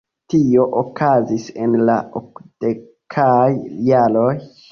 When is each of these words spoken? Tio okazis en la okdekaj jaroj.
Tio 0.33 0.63
okazis 0.79 1.43
en 1.65 1.75
la 1.91 1.97
okdekaj 2.21 3.53
jaroj. 3.93 4.33